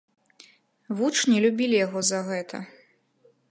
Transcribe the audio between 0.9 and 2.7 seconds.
Вучні любілі яго за гэта.